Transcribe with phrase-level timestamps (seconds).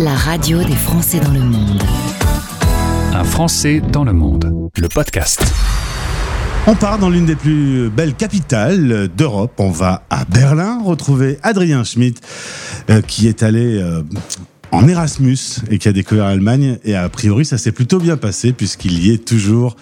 [0.00, 1.82] la radio des Français dans le monde.
[3.12, 5.44] Un Français dans le monde, le podcast.
[6.66, 9.52] On part dans l'une des plus belles capitales d'Europe.
[9.58, 12.18] On va à Berlin retrouver Adrien Schmitt,
[12.88, 14.02] euh, qui est allé euh,
[14.72, 15.38] en Erasmus
[15.70, 16.78] et qui a découvert l'Allemagne.
[16.82, 19.76] Et a priori, ça s'est plutôt bien passé puisqu'il y est toujours.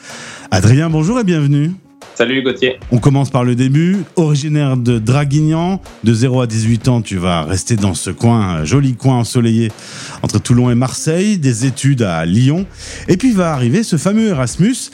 [0.50, 1.75] Adrien, bonjour et bienvenue.
[2.15, 2.80] Salut Gauthier.
[2.91, 3.99] On commence par le début.
[4.17, 8.95] Originaire de Draguignan, de 0 à 18 ans, tu vas rester dans ce coin, joli
[8.95, 9.71] coin ensoleillé
[10.23, 12.67] entre Toulon et Marseille, des études à Lyon.
[13.07, 14.91] Et puis va arriver ce fameux Erasmus.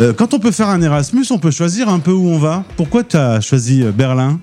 [0.00, 2.64] Euh, quand on peut faire un Erasmus, on peut choisir un peu où on va.
[2.76, 4.40] Pourquoi tu as choisi euh, Berlin?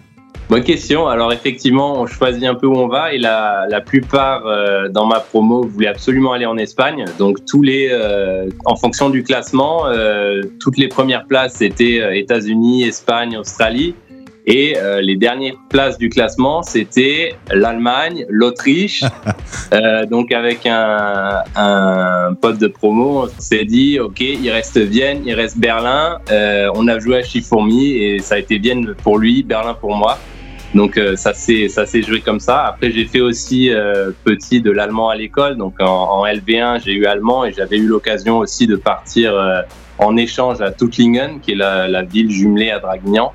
[0.49, 1.09] Bonne question.
[1.09, 5.05] Alors effectivement, on choisit un peu où on va et la, la plupart euh, dans
[5.05, 7.03] ma promo voulaient absolument aller en Espagne.
[7.20, 12.86] Donc tous les, euh, en fonction du classement, euh, toutes les premières places étaient États-Unis,
[12.86, 13.94] Espagne, Australie.
[14.50, 19.04] Et les dernières places du classement, c'était l'Allemagne, l'Autriche.
[20.10, 25.34] donc avec un, un, pote de promo, on s'est dit, OK, il reste Vienne, il
[25.34, 26.20] reste Berlin.
[26.30, 30.17] on a joué à Chifourmi et ça a été Vienne pour lui, Berlin pour moi.
[30.76, 32.66] Donc euh, ça s'est ça s'est joué comme ça.
[32.66, 35.58] Après j'ai fait aussi euh, petit de l'allemand à l'école.
[35.58, 39.61] Donc en, LV1 j'ai eu allemand et j'avais eu l'occasion aussi de partir euh,
[39.98, 43.34] en échange à Tuttlingen, qui est la, la ville jumelée à Draguignan.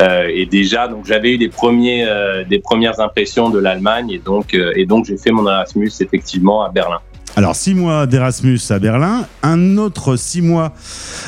[0.00, 2.06] Et déjà donc j'avais eu des premiers
[2.48, 6.70] des premières impressions de l'Allemagne et donc et donc j'ai fait mon Erasmus effectivement à
[6.70, 7.00] Berlin.
[7.36, 9.26] Alors, six mois d'Erasmus à Berlin.
[9.42, 10.72] Un autre six mois,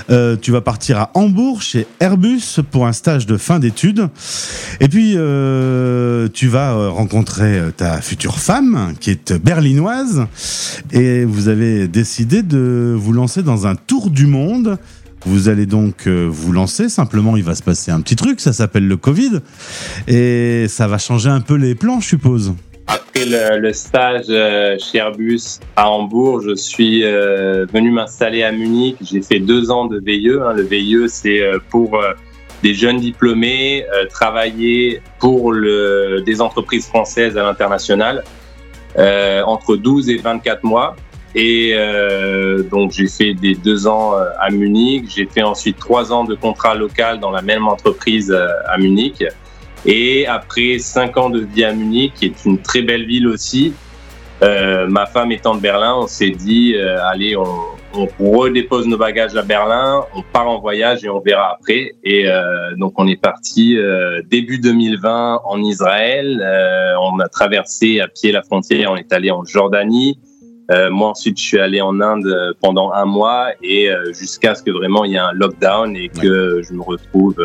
[0.08, 4.08] euh, tu vas partir à Hambourg chez Airbus pour un stage de fin d'études.
[4.78, 10.26] Et puis, euh, tu vas euh, rencontrer ta future femme, qui est berlinoise.
[10.92, 14.78] Et vous avez décidé de vous lancer dans un tour du monde.
[15.26, 16.88] Vous allez donc vous lancer.
[16.88, 18.40] Simplement, il va se passer un petit truc.
[18.40, 19.40] Ça s'appelle le Covid.
[20.08, 22.54] Et ça va changer un peu les plans, je suppose.
[22.86, 23.24] Après
[23.58, 28.96] le, stage euh, chez Airbus à Hambourg, je suis euh, venu m'installer à Munich.
[29.00, 30.30] J'ai fait deux ans de VIE.
[30.40, 30.52] Hein.
[30.52, 32.00] Le VIE, c'est euh, pour
[32.62, 38.24] des jeunes diplômés travailler pour des entreprises françaises à l'international
[38.96, 40.96] entre 12 et 24 mois.
[41.38, 41.76] Et
[42.70, 45.04] donc j'ai fait des deux ans à Munich.
[45.14, 49.22] J'ai fait ensuite trois ans de contrat local dans la même entreprise à Munich.
[49.84, 53.74] Et après cinq ans de vie à Munich, qui est une très belle ville aussi,
[54.42, 57.46] euh, ma femme étant de Berlin, on s'est dit, euh, allez, on,
[57.94, 61.92] on, redépose nos bagages à Berlin, on part en voyage et on verra après.
[62.04, 66.42] Et euh, donc on est parti euh, début 2020 en Israël.
[66.44, 70.18] Euh, on a traversé à pied la frontière, on est allé en Jordanie.
[70.90, 73.88] Moi ensuite, je suis allé en Inde pendant un mois et
[74.18, 77.36] jusqu'à ce que vraiment il y ait un lockdown et que je me retrouve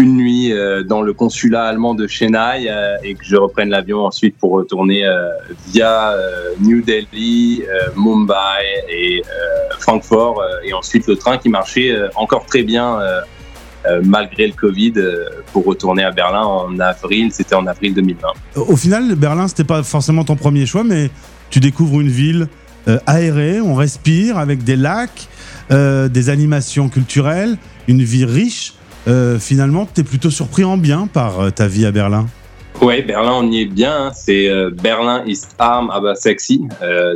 [0.00, 4.06] une nuit euh, dans le consulat allemand de Chennai euh, et que je reprenne l'avion
[4.06, 5.28] ensuite pour retourner euh,
[5.68, 6.14] via
[6.60, 7.62] New Delhi,
[7.96, 9.22] Mumbai et
[9.78, 12.98] Francfort et ensuite le train qui marchait encore très bien
[14.04, 14.94] malgré le Covid
[15.52, 18.28] pour retourner à Berlin en avril, c'était en avril 2020.
[18.56, 21.10] Au final, Berlin, c'était pas forcément ton premier choix, mais
[21.50, 22.48] tu découvres une ville
[23.06, 25.28] aérée, on respire avec des lacs,
[25.70, 27.56] des animations culturelles,
[27.88, 28.74] une vie riche.
[29.08, 32.26] Euh, finalement, tu es plutôt surpris en bien par euh, ta vie à Berlin.
[32.82, 34.06] Ouais, Berlin, on y est bien.
[34.06, 34.10] Hein.
[34.14, 36.62] C'est euh, Berlin is arm, aber sexy.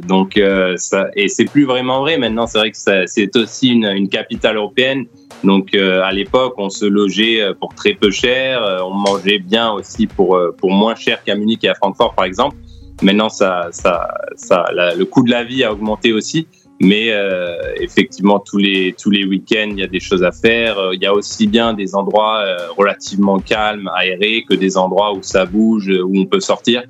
[0.06, 0.38] donc,
[0.76, 2.46] ça, et c'est plus vraiment vrai maintenant.
[2.46, 5.06] C'est vrai que c'est aussi une, une, capitale européenne.
[5.42, 8.60] Donc, à l'époque, on se logeait pour très peu cher.
[8.84, 12.56] on mangeait bien aussi pour pour moins cher qu'à Munich et à Francfort, par exemple.
[13.02, 14.66] Maintenant, ça, ça, ça,
[14.96, 16.46] le coût de la vie a augmenté aussi.
[16.80, 20.76] Mais euh, effectivement, tous les tous les week-ends, il y a des choses à faire.
[20.92, 25.22] Il y a aussi bien des endroits euh, relativement calmes, aérés, que des endroits où
[25.22, 26.82] ça bouge, où on peut sortir.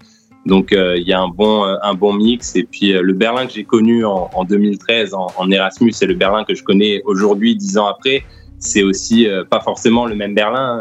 [0.46, 2.56] Donc euh, il y a un bon un bon mix.
[2.56, 6.14] Et puis le Berlin que j'ai connu en, en 2013 en, en, Erasmus, c'est le
[6.14, 8.24] Berlin que je connais aujourd'hui, dix ans après.
[8.58, 10.80] C'est aussi pas forcément le même Berlin.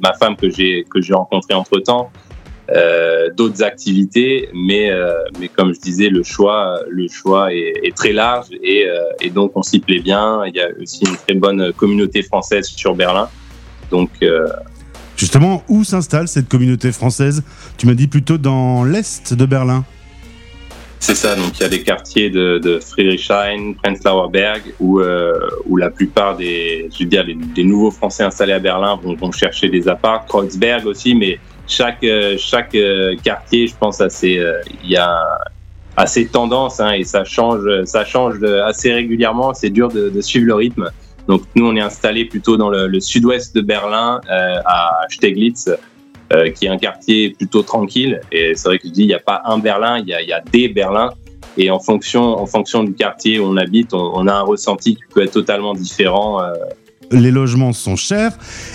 [0.00, 2.12] ma femme que j'ai rencontrée entre temps
[2.70, 7.96] euh, d'autres activités, mais euh, mais comme je disais, le choix le choix est, est
[7.96, 10.44] très large et, euh, et donc on s'y plaît bien.
[10.46, 13.28] Il y a aussi une très bonne communauté française sur Berlin,
[13.90, 14.10] donc.
[15.16, 17.42] Justement, où s'installe cette communauté française?
[17.76, 19.84] Tu m'as dit plutôt dans l'est de Berlin.
[21.00, 25.38] C'est ça, donc il y a des quartiers de, de Friedrichshain, Prenzlauer Berg, où, euh,
[25.66, 29.32] où la plupart des, je veux dire, des nouveaux Français installés à Berlin vont, vont
[29.32, 31.38] chercher des apparts, Kreuzberg aussi, mais
[31.68, 35.16] chaque euh, chaque euh, quartier, je pense, assez, euh, il y a
[35.96, 39.54] assez tendance hein, et ça change, ça change assez régulièrement.
[39.54, 40.90] C'est dur de, de, suivre le rythme.
[41.28, 45.68] Donc nous, on est installé plutôt dans le, le sud-ouest de Berlin, à Steglitz,
[46.32, 48.20] euh, qui est un quartier plutôt tranquille.
[48.32, 50.20] Et c'est vrai que je dis, il n'y a pas un Berlin, il y a,
[50.20, 51.10] y a des Berlins.
[51.56, 54.96] Et en fonction, en fonction du quartier où on habite, on, on a un ressenti
[54.96, 56.42] qui peut être totalement différent.
[56.42, 56.52] euh,
[57.10, 58.32] Les logements sont chers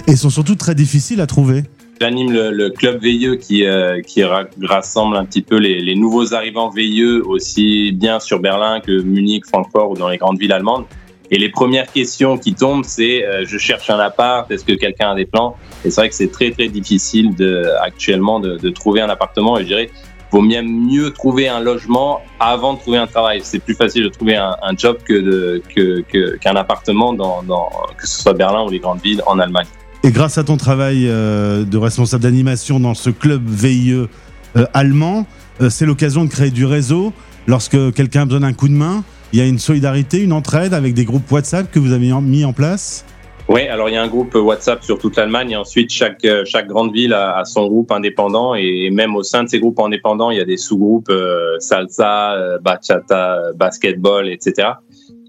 [0.07, 1.63] et sont surtout très difficiles à trouver.
[2.01, 5.95] J'anime le, le club veilleux qui, euh, qui ra- rassemble un petit peu les, les
[5.95, 10.51] nouveaux arrivants veilleux aussi bien sur Berlin que Munich, Francfort ou dans les grandes villes
[10.51, 10.85] allemandes.
[11.31, 15.11] Et les premières questions qui tombent, c'est euh, je cherche un appart, est-ce que quelqu'un
[15.11, 15.55] a des plans?
[15.85, 19.57] Et c'est vrai que c'est très très difficile de, actuellement de, de trouver un appartement.
[19.57, 19.89] Et je dirais,
[20.31, 23.39] vaut bien mieux trouver un logement avant de trouver un travail.
[23.43, 27.69] C'est plus facile de trouver un, un job que que que- qu'un appartement dans, dans
[27.97, 29.67] que ce soit Berlin ou les grandes villes en Allemagne.
[30.05, 35.25] Et grâce à ton travail euh, de responsable d'animation dans ce club VIE euh, allemand,
[35.61, 37.13] euh, c'est l'occasion de créer du réseau.
[37.47, 40.73] Lorsque quelqu'un a besoin d'un coup de main, il y a une solidarité, une entraide
[40.73, 43.05] avec des groupes WhatsApp que vous avez mis en place.
[43.47, 46.67] Oui, alors il y a un groupe WhatsApp sur toute l'Allemagne et ensuite chaque chaque
[46.67, 50.37] grande ville a, son groupe indépendant et même au sein de ces groupes indépendants, il
[50.37, 51.11] y a des sous-groupes
[51.59, 54.69] salsa, bachata, basketball, etc.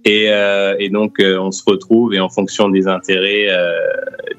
[0.04, 0.30] Et,
[0.90, 3.48] donc on se retrouve et en fonction des intérêts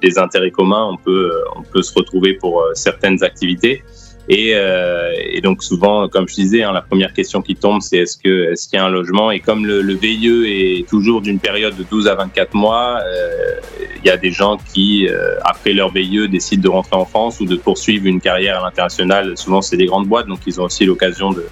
[0.01, 3.83] des intérêts communs, on peut on peut se retrouver pour euh, certaines activités.
[4.27, 7.97] Et, euh, et donc souvent, comme je disais, hein, la première question qui tombe, c'est
[7.97, 9.29] est-ce que est-ce qu'il y a un logement?
[9.29, 13.59] Et comme le, le VIE est toujours d'une période de 12 à 24 mois, euh,
[14.03, 17.39] il y a des gens qui, euh, après leur VIE, décident de rentrer en France
[17.39, 19.37] ou de poursuivre une carrière à l'international.
[19.37, 21.45] Souvent, c'est des grandes boîtes, donc ils ont aussi l'occasion de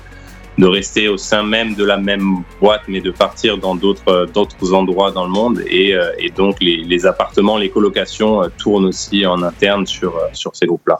[0.57, 4.73] de rester au sein même de la même boîte, mais de partir dans d'autres d'autres
[4.73, 5.61] endroits dans le monde.
[5.67, 10.15] Et, euh, et donc les, les appartements, les colocations euh, tournent aussi en interne sur
[10.15, 10.99] euh, sur ces groupes-là.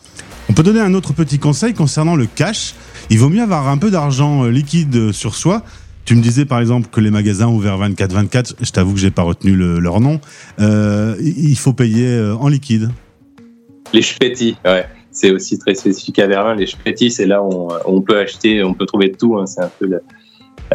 [0.49, 2.73] On peut donner un autre petit conseil concernant le cash.
[3.09, 5.61] Il vaut mieux avoir un peu d'argent euh, liquide euh, sur soi.
[6.05, 9.21] Tu me disais par exemple que les magasins ouverts 24-24, je t'avoue que j'ai pas
[9.21, 10.19] retenu le- leur nom,
[10.59, 12.89] euh, il faut payer euh, en liquide.
[13.93, 14.85] Les Spetti, ouais.
[15.13, 16.55] C'est aussi très spécifique à Berlin.
[16.55, 19.37] Les Spetti, c'est là où on, peut acheter, on peut trouver tout.
[19.37, 19.45] hein.
[19.45, 19.87] C'est un peu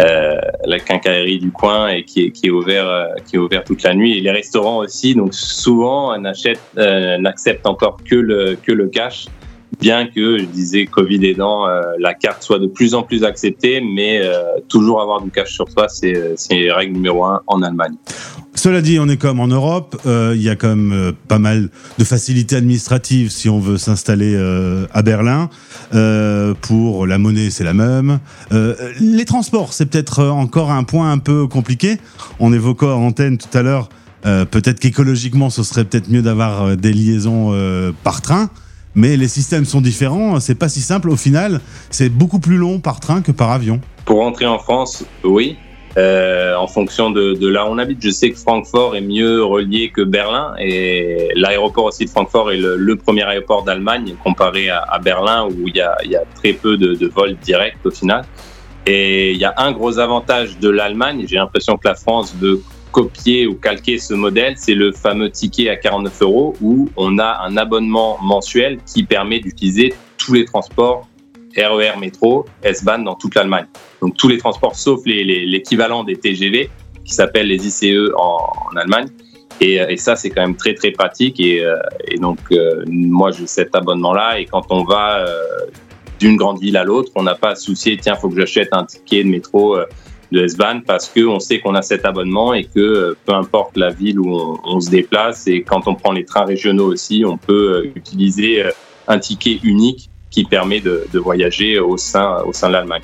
[0.01, 3.83] euh, la quincaillerie du coin et qui est, qui ouvert, euh, qui est ouvert toute
[3.83, 4.17] la nuit.
[4.17, 5.15] Et les restaurants aussi.
[5.15, 9.27] Donc souvent, on achète, euh, n'accepte encore que le que le cash.
[9.81, 11.67] Bien que, je disais, Covid aidant,
[11.99, 14.21] la carte soit de plus en plus acceptée, mais
[14.67, 17.95] toujours avoir du cash sur soi, c'est c'est règle numéro un en Allemagne.
[18.59, 21.39] Cela dit, on est comme en Europe, euh, il y a quand même euh, pas
[21.39, 25.49] mal de facilités administratives si on veut s'installer euh, à Berlin.
[25.95, 28.19] Euh, pour la monnaie, c'est la même.
[28.99, 31.99] Les transports, c'est peut-être encore un point un peu compliqué.
[32.41, 33.91] On évoquait en antenne tout à l'heure,
[34.25, 37.55] peut-être qu'écologiquement, ce serait peut-être mieux d'avoir des liaisons
[38.03, 38.51] par train.
[38.97, 41.11] Mais les systèmes sont différents, c'est pas si simple.
[41.11, 43.81] Au final, c'est beaucoup plus long par train que par avion.
[44.05, 45.57] Pour rentrer en France, oui.
[45.97, 49.43] Euh, en fonction de, de là où on habite, je sais que Francfort est mieux
[49.43, 54.99] relié que Berlin et l'aéroport aussi de Francfort est le, premier aéroport d'Allemagne comparé à,
[55.03, 58.25] Berlin où il y a, y a très peu de, de vols directs au final.
[58.87, 62.63] Et il y a un gros avantage de l'Allemagne, j'ai l'impression que la France veut
[62.93, 67.43] copier ou calquer ce modèle, c'est le fameux ticket à 49 euros où on a
[67.43, 71.07] un abonnement mensuel qui permet d'utiliser tous les transports
[71.57, 73.67] RER métro, S-Bahn dans toute l'Allemagne.
[74.01, 76.71] Donc tous les transports sauf l'équivalent des TGV
[77.05, 79.09] qui s'appellent les ICE en, Allemagne.
[79.61, 81.41] Et, euh, et ça, c'est quand même très très pratique.
[81.41, 81.77] Et, euh,
[82.21, 84.39] donc euh, moi, j'ai cet abonnement-là.
[84.39, 85.27] Et quand on va
[86.21, 87.97] d'une grande ville à l'autre, on n'a pas à se soucier.
[87.97, 89.79] Tiens, faut que j'achète un ticket de métro
[90.31, 93.91] de S-Bahn parce que on sait qu'on a cet abonnement et que peu importe la
[93.91, 97.91] ville où on, se déplace et quand on prend les trains régionaux aussi, on peut
[97.95, 98.65] utiliser
[99.07, 103.03] un ticket unique qui permet de, de voyager au sein au sein de l'Allemagne.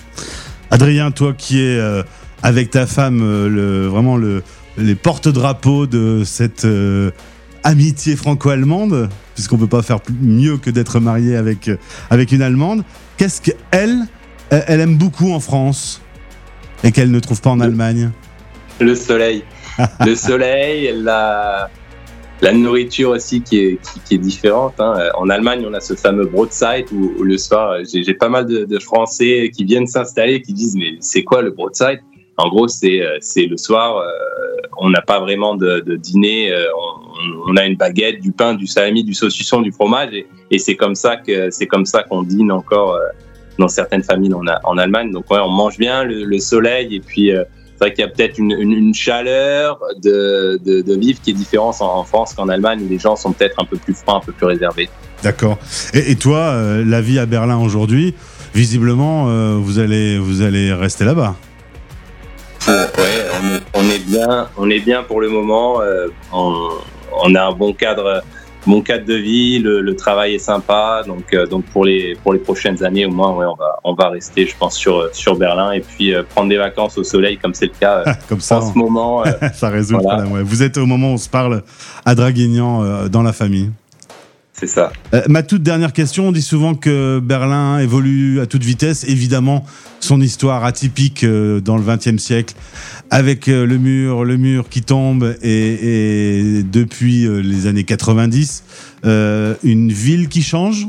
[0.71, 2.03] Adrien, toi qui es euh,
[2.43, 4.43] avec ta femme euh, le, vraiment le,
[4.77, 7.11] les porte-drapeaux de cette euh,
[7.63, 11.71] amitié franco-allemande, puisqu'on peut pas faire mieux que d'être marié avec,
[12.11, 12.85] avec une Allemande,
[13.17, 14.07] qu'est-ce qu'elle,
[14.51, 16.03] elle elle aime beaucoup en France
[16.83, 18.11] et qu'elle ne trouve pas en Allemagne?
[18.81, 19.45] Le soleil.
[20.05, 21.71] le soleil, la,
[22.45, 24.75] la nourriture aussi qui est, différente.
[24.79, 24.95] hein.
[25.15, 28.79] En Allemagne, on a ce fameux Brotzeit où, le soir, j'ai j'ai pas mal de,
[28.79, 32.01] Français qui viennent s'installer qui disent mais c'est quoi le Brotzeit
[32.37, 34.09] En gros, c'est euh, le soir, euh,
[34.77, 36.67] on n'a pas vraiment de, dîner, euh,
[37.49, 40.13] on, a une baguette, du pain, du salami, du saucisson, du fromage
[40.51, 43.01] et, c'est comme ça que c'est comme ça qu'on dîne encore euh,
[43.59, 45.11] dans certaines familles en, en Allemagne.
[45.13, 47.45] Donc on mange bien le, le soleil et puis euh,
[47.77, 51.31] c'est vrai qu'il y a peut-être une, une, une chaleur de, de, de vivre qui
[51.31, 53.95] est différente en, en France qu'en Allemagne où les gens sont peut-être un peu plus
[53.95, 54.89] froids, un peu plus réservés.
[55.23, 55.59] D'accord.
[55.93, 58.15] Et, et toi, euh, la vie à Berlin aujourd'hui,
[58.55, 61.35] visiblement, euh, vous, allez, vous allez rester là-bas.
[62.69, 62.75] Ouais,
[63.43, 65.81] on est, on est bien, on est bien pour le moment.
[65.81, 66.71] euh, on,
[67.13, 68.23] on a un bon cadre
[68.67, 72.83] bon cadre de vie, le, travail est sympa, donc donc pour les pour les prochaines
[72.83, 75.81] années au moins, ouais, on va on va rester, je pense, sur sur Berlin et
[75.81, 79.25] puis prendre des vacances au soleil comme c'est le cas comme ça, en ce moment.
[79.55, 80.43] ça résout le problème.
[80.43, 81.63] Vous êtes au moment où on se parle
[82.05, 83.71] à Draguignan dans la famille.
[85.13, 89.05] Euh, ma toute dernière question, on dit souvent que Berlin évolue à toute vitesse.
[89.05, 89.65] Évidemment,
[90.01, 92.55] son histoire atypique euh, dans le XXe siècle,
[93.11, 98.63] avec euh, le mur, le mur qui tombe, et, et depuis les années 90,
[99.05, 100.87] une ville qui change?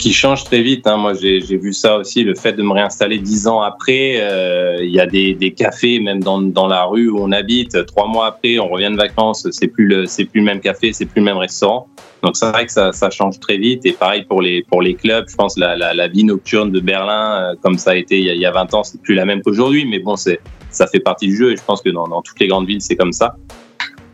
[0.00, 0.86] Qui change très vite.
[0.86, 0.96] Hein.
[0.96, 4.16] Moi, j'ai vu ça aussi, le fait de me réinstaller dix ans après.
[4.18, 7.86] Euh, il y a des, des, cafés, même dans, dans, la rue où on habite.
[7.86, 10.92] Trois mois après, on revient de vacances, c'est plus le, c'est plus le même café,
[10.92, 11.86] c'est plus le même restaurant.
[12.22, 13.84] Donc c'est vrai que ça, ça, change très vite.
[13.86, 15.26] Et pareil pour les pour les clubs.
[15.28, 18.24] Je pense la, la, la vie nocturne de Berlin, euh, comme ça a été il
[18.24, 19.86] y a, il y a 20 ans, c'est plus la même qu'aujourd'hui.
[19.86, 20.40] Mais bon, c'est
[20.70, 21.52] ça fait partie du jeu.
[21.52, 23.36] Et je pense que dans, dans toutes les grandes villes, c'est comme ça.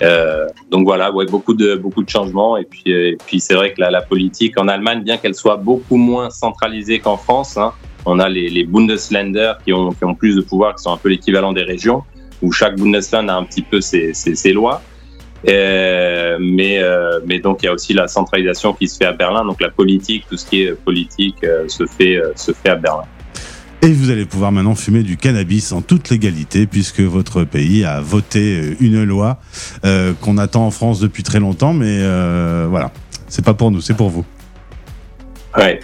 [0.02, 3.54] Euh, donc voilà, ouais, beaucoup de beaucoup de changements et puis euh, et puis c'est
[3.54, 7.56] vrai que la, la, politique en Allemagne, bien qu'elle soit beaucoup moins centralisée qu'en France,
[7.56, 7.72] hein,
[8.04, 10.98] on a les, les Bundesländer qui ont qui ont plus de pouvoir, qui sont un
[10.98, 12.02] peu l'équivalent des régions,
[12.42, 14.82] où chaque Bundesland a un petit peu ses ses, ses lois.
[15.48, 19.12] Euh, mais euh, mais donc il y a aussi la centralisation qui se fait à
[19.12, 22.76] Berlin, donc la politique, tout ce qui est politique euh, se fait se fait à
[22.76, 23.04] Berlin.
[23.82, 28.00] Et vous allez pouvoir maintenant fumer du cannabis en toute légalité puisque votre pays a
[28.00, 29.38] voté euh, une loi
[29.84, 32.90] euh, qu'on attend en France depuis très longtemps, mais euh, voilà,
[33.28, 34.24] c'est pas pour nous, c'est pour vous.
[35.56, 35.80] Ouais.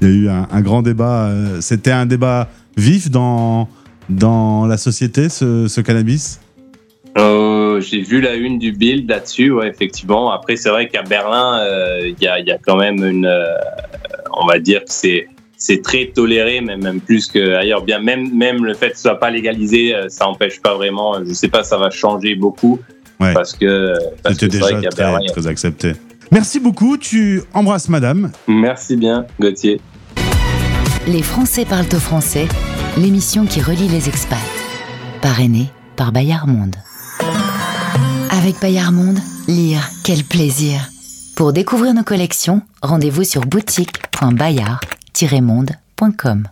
[0.00, 1.28] Il y a eu un, un grand débat.
[1.28, 3.68] Euh, C'était un débat vif dans
[4.08, 6.40] dans la société, ce, ce cannabis?
[7.78, 10.32] J'ai vu la une du Bild là-dessus, ouais, effectivement.
[10.32, 11.60] Après, c'est vrai qu'à Berlin,
[12.02, 13.30] il y, a, y, a, quand même une,
[14.32, 17.82] on va dire que c'est c'est très toléré, même, même plus qu'ailleurs.
[17.82, 21.24] Bien, même, même le fait que ce soit pas légalisé, euh, ça empêche pas vraiment.
[21.24, 22.78] Je sais pas, ça va changer beaucoup.
[23.20, 23.32] Ouais.
[23.32, 23.94] Parce que.
[24.28, 25.92] C'était déjà vrai très, très accepté.
[26.30, 26.98] Merci beaucoup.
[26.98, 28.32] Tu embrasses madame.
[28.46, 29.80] Merci bien, Gauthier.
[31.06, 32.48] Les Français parlent au français,
[32.98, 34.38] l'émission qui relie les expats.
[35.22, 36.76] Parrainée par Bayard Monde.
[38.30, 40.90] Avec Bayard Monde, lire, quel plaisir.
[41.36, 44.95] Pour découvrir nos collections, rendez-vous sur boutique.bayard.com
[45.40, 46.48] monde.com